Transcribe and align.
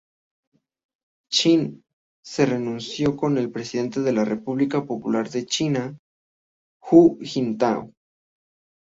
Chin 1.31 1.83
se 2.25 2.47
reunió 2.47 3.15
con 3.15 3.37
el 3.37 3.51
Presidente 3.51 3.99
de 4.01 4.11
la 4.13 4.25
República 4.25 4.83
Popular 4.83 5.29
de 5.29 5.45
China, 5.45 5.95
Hu 6.89 7.19
Jintao. 7.21 7.93